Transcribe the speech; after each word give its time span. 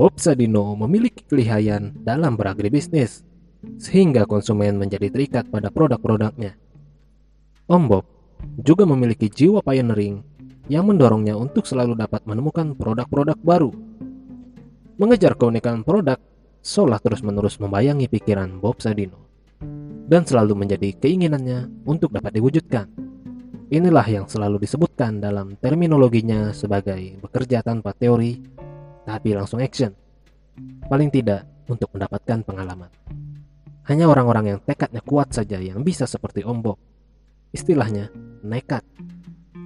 Bob 0.00 0.16
Sadino 0.16 0.72
memiliki 0.80 1.28
kelihayan 1.28 1.92
dalam 1.92 2.32
beragribisnis, 2.32 3.20
sehingga 3.76 4.24
konsumen 4.24 4.80
menjadi 4.80 5.12
terikat 5.12 5.52
pada 5.52 5.68
produk-produknya. 5.68 6.56
Om 7.68 7.84
Bob 7.84 8.08
juga 8.64 8.88
memiliki 8.88 9.28
jiwa 9.28 9.60
pioneering 9.60 10.24
yang 10.72 10.88
mendorongnya 10.88 11.36
untuk 11.36 11.68
selalu 11.68 12.00
dapat 12.00 12.24
menemukan 12.24 12.72
produk-produk 12.80 13.36
baru. 13.44 13.76
Mengejar 14.96 15.36
keunikan 15.36 15.84
produk 15.84 16.16
seolah 16.64 16.96
terus-menerus 16.96 17.60
membayangi 17.60 18.08
pikiran 18.08 18.56
Bob 18.56 18.80
Sadino 18.80 19.28
dan 20.08 20.24
selalu 20.24 20.64
menjadi 20.64 20.96
keinginannya 20.96 21.84
untuk 21.84 22.08
dapat 22.08 22.40
diwujudkan. 22.40 22.88
Inilah 23.68 24.08
yang 24.08 24.24
selalu 24.24 24.64
disebutkan 24.64 25.20
dalam 25.20 25.60
terminologinya 25.60 26.56
sebagai 26.56 27.20
bekerja 27.20 27.60
tanpa 27.60 27.92
teori, 27.92 28.40
tapi 29.04 29.36
langsung 29.36 29.60
action. 29.60 29.99
Paling 30.90 31.10
tidak 31.14 31.46
untuk 31.70 31.94
mendapatkan 31.94 32.42
pengalaman. 32.42 32.90
Hanya 33.86 34.06
orang-orang 34.10 34.54
yang 34.54 34.58
tekadnya 34.62 35.02
kuat 35.02 35.34
saja 35.34 35.58
yang 35.58 35.82
bisa 35.82 36.06
seperti 36.06 36.42
Om 36.46 36.58
Bob. 36.62 36.78
Istilahnya, 37.50 38.10
nekat. 38.46 38.86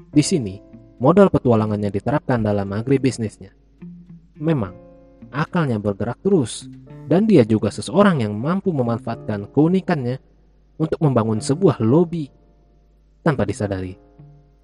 Di 0.09 0.25
sini, 0.25 0.61
modal 1.01 1.29
petualangannya 1.29 1.93
diterapkan 1.93 2.41
dalam 2.41 2.71
agribisnisnya. 2.73 3.53
Memang, 4.41 4.73
akalnya 5.29 5.77
bergerak 5.77 6.21
terus, 6.25 6.69
dan 7.05 7.29
dia 7.29 7.45
juga 7.45 7.69
seseorang 7.69 8.25
yang 8.25 8.33
mampu 8.33 8.73
memanfaatkan 8.73 9.53
keunikannya 9.53 10.17
untuk 10.81 11.01
membangun 11.05 11.45
sebuah 11.45 11.83
lobby 11.85 12.33
tanpa 13.21 13.45
disadari. 13.45 13.97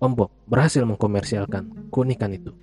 Om 0.01 0.12
Bob 0.16 0.30
berhasil 0.49 0.80
mengkomersialkan 0.88 1.93
keunikan 1.93 2.33
itu. 2.33 2.57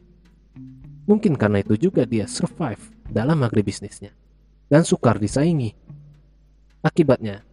Mungkin 1.07 1.39
karena 1.39 1.63
itu 1.63 1.79
juga 1.79 2.03
dia 2.03 2.27
survive 2.27 2.83
dalam 3.07 3.39
agribisnisnya 3.39 4.11
dan 4.67 4.83
sukar 4.83 5.15
disaingi. 5.17 5.71
Akibatnya, 6.83 7.47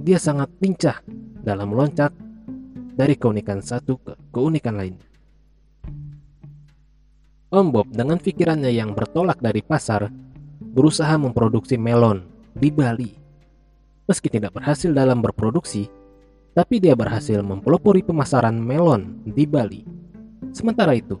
dia 0.00 0.16
sangat 0.16 0.48
lincah 0.64 1.04
dalam 1.44 1.76
meloncat 1.76 2.16
dari 2.96 3.20
keunikan 3.20 3.60
satu 3.60 4.00
ke 4.00 4.16
keunikan 4.32 4.80
lainnya. 4.80 5.04
Om 7.52 7.66
Bob 7.70 7.86
dengan 7.92 8.18
pikirannya 8.18 8.72
yang 8.72 8.96
bertolak 8.96 9.38
dari 9.38 9.62
pasar 9.62 10.08
berusaha 10.58 11.14
memproduksi 11.20 11.78
melon 11.78 12.26
di 12.56 12.72
Bali. 12.72 13.12
Meski 14.08 14.26
tidak 14.32 14.58
berhasil 14.58 14.90
dalam 14.90 15.22
berproduksi, 15.22 15.86
tapi 16.56 16.80
dia 16.82 16.96
berhasil 16.98 17.38
mempelopori 17.44 18.02
pemasaran 18.02 18.56
melon 18.58 19.22
di 19.22 19.46
Bali. 19.46 19.86
Sementara 20.50 20.98
itu, 20.98 21.20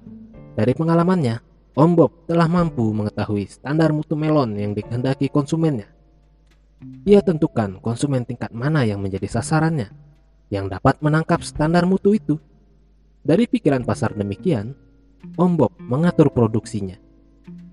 dari 0.54 0.72
pengalamannya, 0.74 1.42
Om 1.74 1.90
Bob 1.98 2.30
telah 2.30 2.46
mampu 2.46 2.94
mengetahui 2.94 3.50
standar 3.50 3.90
mutu 3.90 4.14
melon 4.14 4.54
yang 4.54 4.72
dikehendaki 4.72 5.26
konsumennya. 5.26 5.90
Ia 7.02 7.18
tentukan 7.22 7.82
konsumen 7.82 8.22
tingkat 8.22 8.54
mana 8.54 8.86
yang 8.86 9.02
menjadi 9.02 9.26
sasarannya, 9.26 9.90
yang 10.54 10.70
dapat 10.70 11.02
menangkap 11.02 11.42
standar 11.42 11.82
mutu 11.84 12.14
itu. 12.14 12.38
Dari 13.24 13.50
pikiran 13.50 13.82
pasar 13.82 14.14
demikian, 14.14 14.76
Om 15.34 15.52
Bob 15.58 15.72
mengatur 15.80 16.30
produksinya 16.30 17.04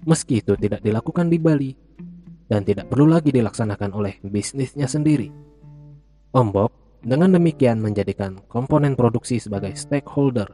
meski 0.06 0.42
itu 0.42 0.58
tidak 0.58 0.82
dilakukan 0.82 1.30
di 1.30 1.38
Bali 1.38 1.72
dan 2.50 2.66
tidak 2.66 2.90
perlu 2.92 3.08
lagi 3.08 3.30
dilaksanakan 3.32 3.92
oleh 3.94 4.20
bisnisnya 4.26 4.90
sendiri. 4.90 5.30
Om 6.34 6.48
Bob 6.52 6.72
dengan 7.02 7.34
demikian 7.38 7.82
menjadikan 7.82 8.42
komponen 8.50 8.98
produksi 8.98 9.38
sebagai 9.42 9.74
stakeholder 9.78 10.50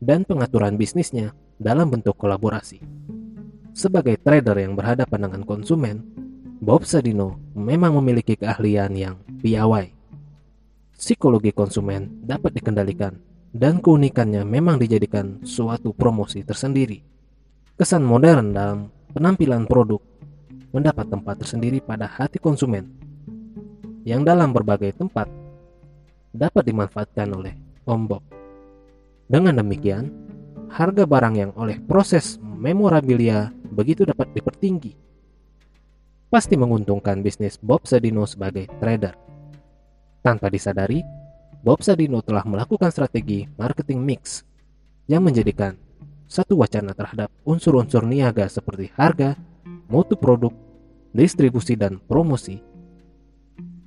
dan 0.00 0.24
pengaturan 0.24 0.80
bisnisnya 0.80 1.36
dalam 1.60 1.92
bentuk 1.92 2.16
kolaborasi. 2.16 2.80
Sebagai 3.76 4.18
trader 4.18 4.58
yang 4.58 4.74
berhadapan 4.74 5.30
dengan 5.30 5.42
konsumen, 5.46 6.02
Bob 6.60 6.88
Sadino 6.88 7.38
memang 7.54 7.94
memiliki 8.00 8.34
keahlian 8.34 8.92
yang 8.96 9.16
piawai. 9.40 9.92
Psikologi 10.96 11.52
konsumen 11.56 12.24
dapat 12.24 12.56
dikendalikan 12.60 13.16
dan 13.52 13.80
keunikannya 13.80 14.44
memang 14.44 14.76
dijadikan 14.76 15.40
suatu 15.44 15.96
promosi 15.96 16.44
tersendiri. 16.44 17.00
Kesan 17.76 18.04
modern 18.04 18.52
dalam 18.52 18.92
penampilan 19.16 19.64
produk 19.64 20.00
mendapat 20.76 21.08
tempat 21.08 21.40
tersendiri 21.40 21.80
pada 21.80 22.04
hati 22.04 22.36
konsumen 22.36 22.92
yang 24.04 24.20
dalam 24.20 24.52
berbagai 24.52 24.96
tempat 24.96 25.28
dapat 26.30 26.62
dimanfaatkan 26.68 27.28
oleh 27.32 27.54
Om 27.88 28.02
Bob. 28.06 28.39
Dengan 29.30 29.62
demikian, 29.62 30.10
harga 30.74 31.06
barang 31.06 31.34
yang 31.38 31.54
oleh 31.54 31.78
proses 31.78 32.42
memorabilia 32.42 33.54
begitu 33.70 34.02
dapat 34.02 34.34
dipertinggi. 34.34 34.98
Pasti 36.26 36.58
menguntungkan 36.58 37.22
bisnis 37.22 37.54
Bob 37.62 37.86
Sadino 37.86 38.26
sebagai 38.26 38.66
trader. 38.82 39.14
Tanpa 40.26 40.50
disadari, 40.50 40.98
Bob 41.62 41.78
Sadino 41.86 42.26
telah 42.26 42.42
melakukan 42.42 42.90
strategi 42.90 43.46
marketing 43.54 44.02
mix 44.02 44.42
yang 45.06 45.22
menjadikan 45.22 45.78
satu 46.26 46.58
wacana 46.58 46.90
terhadap 46.90 47.30
unsur-unsur 47.46 48.02
niaga 48.10 48.50
seperti 48.50 48.90
harga, 48.98 49.38
mutu 49.86 50.18
produk, 50.18 50.50
distribusi, 51.14 51.78
dan 51.78 52.02
promosi. 52.02 52.58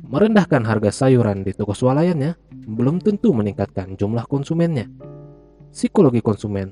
Merendahkan 0.07 0.63
harga 0.63 1.03
sayuran 1.03 1.43
di 1.43 1.51
toko 1.51 1.75
swalayannya 1.75 2.39
belum 2.63 3.03
tentu 3.03 3.35
meningkatkan 3.35 3.99
jumlah 3.99 4.23
konsumennya. 4.31 5.12
Psikologi 5.73 6.22
konsumen 6.22 6.69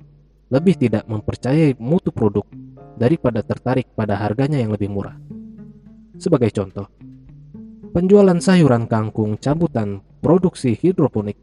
lebih 0.53 0.77
tidak 0.77 1.09
mempercayai 1.09 1.73
mutu 1.81 2.13
produk 2.13 2.45
daripada 2.93 3.41
tertarik 3.41 3.89
pada 3.97 4.13
harganya 4.13 4.61
yang 4.61 4.69
lebih 4.69 4.93
murah. 4.93 5.17
Sebagai 6.21 6.53
contoh, 6.53 6.85
penjualan 7.97 8.37
sayuran 8.37 8.85
kangkung 8.85 9.41
cabutan 9.41 10.05
produksi 10.21 10.77
hidroponik 10.77 11.41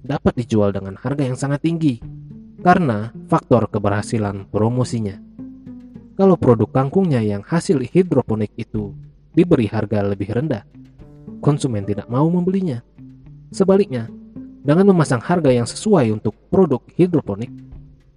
dapat 0.00 0.32
dijual 0.32 0.72
dengan 0.72 0.96
harga 0.96 1.28
yang 1.28 1.36
sangat 1.36 1.60
tinggi 1.68 2.00
karena 2.64 3.12
faktor 3.28 3.68
keberhasilan 3.68 4.48
promosinya. 4.48 5.20
Kalau 6.16 6.40
produk 6.40 6.72
kangkungnya 6.72 7.20
yang 7.20 7.44
hasil 7.44 7.84
hidroponik 7.84 8.56
itu 8.56 8.96
diberi 9.36 9.68
harga 9.68 10.00
lebih 10.08 10.32
rendah, 10.32 10.64
konsumen 11.44 11.84
tidak 11.84 12.08
mau 12.08 12.24
membelinya. 12.32 12.80
Sebaliknya, 13.52 14.08
dengan 14.64 14.88
memasang 14.88 15.20
harga 15.20 15.52
yang 15.52 15.68
sesuai 15.68 16.08
untuk 16.08 16.32
produk 16.48 16.80
hidroponik, 16.96 17.52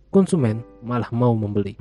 konsumen 0.08 0.64
malah 0.80 1.12
mau 1.12 1.36
membeli. 1.36 1.76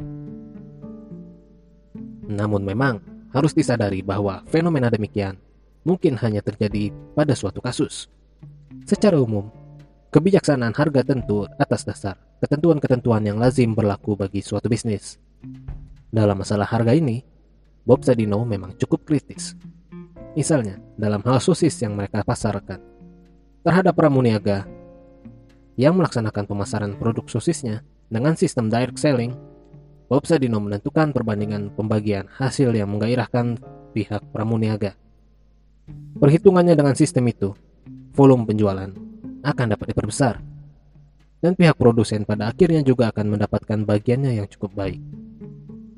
Namun 2.27 2.67
memang 2.67 2.99
harus 3.31 3.55
disadari 3.55 4.03
bahwa 4.03 4.43
fenomena 4.51 4.91
demikian 4.91 5.39
mungkin 5.87 6.19
hanya 6.19 6.43
terjadi 6.43 6.91
pada 7.15 7.39
suatu 7.39 7.63
kasus. 7.63 8.11
Secara 8.83 9.23
umum, 9.23 9.47
kebijaksanaan 10.11 10.75
harga 10.75 11.07
tentu 11.07 11.47
atas 11.63 11.87
dasar 11.87 12.19
ketentuan-ketentuan 12.43 13.23
yang 13.23 13.39
lazim 13.39 13.71
berlaku 13.71 14.19
bagi 14.19 14.43
suatu 14.43 14.67
bisnis. 14.67 15.23
Dalam 16.11 16.43
masalah 16.43 16.67
harga 16.67 16.91
ini, 16.91 17.23
Bob 17.87 18.03
Sadino 18.03 18.43
memang 18.43 18.75
cukup 18.75 19.07
kritis. 19.07 19.55
Misalnya, 20.35 20.83
dalam 20.99 21.23
hal 21.23 21.39
sosis 21.39 21.79
yang 21.81 21.95
mereka 21.95 22.27
pasarkan. 22.27 22.96
Terhadap 23.67 23.99
Pramuniaga 23.99 24.63
yang 25.75 25.99
melaksanakan 25.99 26.47
pemasaran 26.47 26.95
produk 26.95 27.27
sosisnya 27.27 27.83
dengan 28.07 28.39
sistem 28.39 28.71
direct 28.71 28.95
selling, 28.95 29.35
Bob 30.07 30.23
Sadino 30.23 30.63
menentukan 30.63 31.11
perbandingan 31.11 31.75
pembagian 31.75 32.31
hasil 32.31 32.71
yang 32.71 32.95
menggairahkan 32.95 33.59
pihak 33.91 34.23
Pramuniaga. 34.31 34.95
Perhitungannya 36.15 36.79
dengan 36.79 36.95
sistem 36.95 37.27
itu, 37.27 37.59
volume 38.15 38.47
penjualan 38.47 38.87
akan 39.43 39.67
dapat 39.75 39.91
diperbesar. 39.91 40.39
Dan 41.43 41.59
pihak 41.59 41.75
produsen 41.75 42.23
pada 42.23 42.55
akhirnya 42.55 42.87
juga 42.87 43.11
akan 43.11 43.35
mendapatkan 43.35 43.83
bagiannya 43.83 44.39
yang 44.39 44.47
cukup 44.47 44.79
baik. 44.79 45.03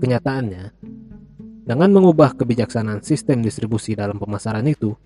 Kenyataannya, 0.00 0.72
dengan 1.68 1.90
mengubah 1.92 2.32
kebijaksanaan 2.32 3.04
sistem 3.04 3.44
distribusi 3.44 3.92
dalam 3.92 4.16
pemasaran 4.16 4.64
itu, 4.64 4.96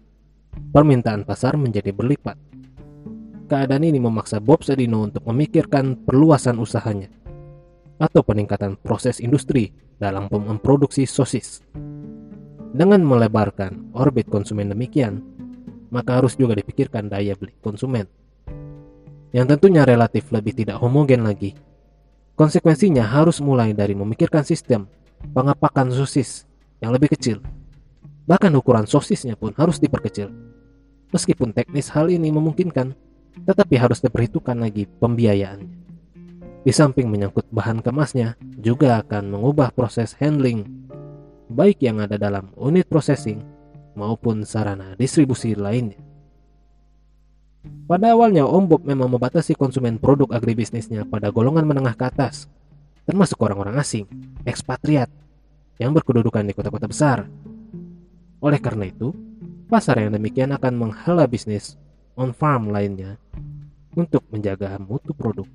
permintaan 0.72 1.24
pasar 1.24 1.56
menjadi 1.56 1.92
berlipat. 1.92 2.36
Keadaan 3.48 3.84
ini 3.84 4.00
memaksa 4.00 4.40
Bob 4.40 4.64
Sadino 4.64 5.04
untuk 5.04 5.28
memikirkan 5.28 6.08
perluasan 6.08 6.56
usahanya 6.56 7.12
atau 8.00 8.24
peningkatan 8.24 8.80
proses 8.80 9.20
industri 9.20 9.70
dalam 10.00 10.26
memproduksi 10.32 11.04
sosis. 11.04 11.60
Dengan 12.72 13.04
melebarkan 13.04 13.92
orbit 13.92 14.32
konsumen 14.32 14.72
demikian, 14.72 15.20
maka 15.92 16.18
harus 16.18 16.34
juga 16.40 16.56
dipikirkan 16.56 17.12
daya 17.12 17.36
beli 17.36 17.52
konsumen 17.60 18.08
yang 19.32 19.48
tentunya 19.48 19.84
relatif 19.84 20.28
lebih 20.32 20.52
tidak 20.56 20.80
homogen 20.80 21.24
lagi. 21.24 21.56
Konsekuensinya 22.36 23.04
harus 23.04 23.40
mulai 23.44 23.76
dari 23.76 23.92
memikirkan 23.92 24.44
sistem 24.44 24.88
pengapakan 25.36 25.92
sosis 25.92 26.48
yang 26.80 26.92
lebih 26.92 27.12
kecil. 27.12 27.40
Bahkan 28.26 28.54
ukuran 28.54 28.86
sosisnya 28.86 29.34
pun 29.34 29.50
harus 29.58 29.82
diperkecil. 29.82 30.30
Meskipun 31.10 31.52
teknis 31.52 31.90
hal 31.92 32.08
ini 32.08 32.30
memungkinkan, 32.30 32.94
tetapi 33.44 33.74
harus 33.76 34.00
diperhitungkan 34.00 34.60
lagi 34.62 34.86
pembiayaannya. 34.88 35.82
Di 36.62 36.70
samping 36.70 37.10
menyangkut 37.10 37.50
bahan 37.50 37.82
kemasnya, 37.82 38.38
juga 38.54 39.02
akan 39.02 39.34
mengubah 39.34 39.74
proses 39.74 40.14
handling, 40.22 40.62
baik 41.50 41.82
yang 41.82 41.98
ada 41.98 42.14
dalam 42.14 42.54
unit 42.54 42.86
processing 42.86 43.42
maupun 43.98 44.46
sarana 44.46 44.94
distribusi 44.94 45.58
lainnya. 45.58 45.98
Pada 47.62 48.14
awalnya, 48.14 48.46
Om 48.46 48.64
Bob 48.66 48.82
memang 48.86 49.10
membatasi 49.10 49.54
konsumen 49.54 49.98
produk 49.98 50.30
agribisnisnya 50.34 51.06
pada 51.06 51.34
golongan 51.34 51.66
menengah 51.66 51.94
ke 51.94 52.04
atas, 52.10 52.50
termasuk 53.06 53.38
orang-orang 53.42 53.78
asing, 53.78 54.06
ekspatriat, 54.46 55.10
yang 55.78 55.90
berkedudukan 55.94 56.46
di 56.46 56.54
kota-kota 56.54 56.86
besar. 56.86 57.26
Oleh 58.42 58.58
karena 58.58 58.90
itu, 58.90 59.14
pasar 59.70 60.02
yang 60.02 60.18
demikian 60.18 60.50
akan 60.50 60.74
menghala 60.74 61.30
bisnis 61.30 61.78
on-farm 62.18 62.74
lainnya 62.74 63.16
untuk 63.94 64.26
menjaga 64.34 64.76
mutu 64.82 65.14
produk. 65.14 65.46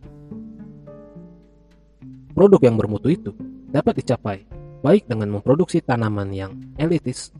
Produk 2.31 2.61
yang 2.63 2.79
bermutu 2.79 3.11
itu 3.11 3.35
dapat 3.67 3.99
dicapai 3.99 4.47
baik 4.79 5.09
dengan 5.09 5.35
memproduksi 5.35 5.83
tanaman 5.83 6.31
yang 6.31 6.55
elitis 6.79 7.35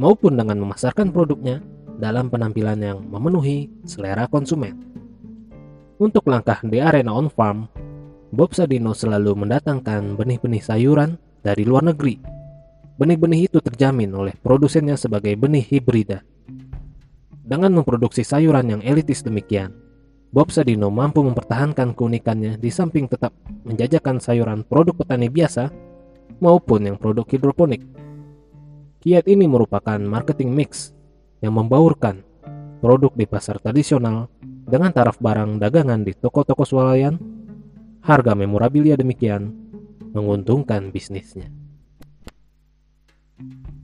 maupun 0.00 0.34
dengan 0.34 0.58
memasarkan 0.58 1.14
produknya 1.14 1.62
dalam 2.00 2.32
penampilan 2.32 2.80
yang 2.80 2.98
memenuhi 3.04 3.70
selera 3.86 4.26
konsumen. 4.26 4.74
Untuk 6.00 6.24
langkah 6.26 6.64
di 6.64 6.80
arena 6.80 7.12
on-farm, 7.12 7.68
Bob 8.32 8.56
Sadino 8.56 8.96
selalu 8.96 9.44
mendatangkan 9.44 10.16
benih-benih 10.16 10.64
sayuran 10.64 11.20
dari 11.44 11.68
luar 11.68 11.92
negeri. 11.92 12.39
Benih-benih 13.00 13.48
itu 13.48 13.64
terjamin 13.64 14.12
oleh 14.12 14.36
produsennya 14.36 14.92
sebagai 15.00 15.32
benih 15.32 15.64
hibrida. 15.64 16.20
Dengan 17.40 17.72
memproduksi 17.72 18.20
sayuran 18.20 18.76
yang 18.76 18.82
elitis 18.84 19.24
demikian, 19.24 19.72
Bob 20.28 20.52
Sadino 20.52 20.92
mampu 20.92 21.24
mempertahankan 21.24 21.96
keunikannya 21.96 22.60
di 22.60 22.68
samping 22.68 23.08
tetap 23.08 23.32
menjajakan 23.64 24.20
sayuran 24.20 24.68
produk 24.68 25.00
petani 25.00 25.32
biasa 25.32 25.72
maupun 26.44 26.92
yang 26.92 27.00
produk 27.00 27.24
hidroponik. 27.24 27.80
Kiat 29.00 29.24
ini 29.32 29.48
merupakan 29.48 29.96
marketing 29.96 30.52
mix 30.52 30.92
yang 31.40 31.56
membaurkan 31.56 32.20
produk 32.84 33.16
di 33.16 33.24
pasar 33.24 33.64
tradisional 33.64 34.28
dengan 34.68 34.92
taraf 34.92 35.16
barang 35.16 35.56
dagangan 35.56 36.04
di 36.04 36.12
toko-toko 36.12 36.68
swalayan, 36.68 37.16
harga 38.04 38.36
memorabilia 38.36 39.00
demikian 39.00 39.56
menguntungkan 40.12 40.92
bisnisnya. 40.92 41.48
thank 43.40 43.52
you 43.68 43.79